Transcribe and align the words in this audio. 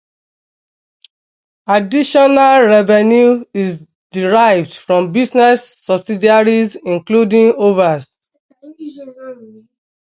Additional 1.67 2.63
revenue 2.65 3.45
is 3.53 3.87
derived 4.11 4.73
from 4.73 5.11
business 5.11 5.77
subsidiaries 5.77 6.75
including 6.83 7.53
Hoover's. 7.55 8.07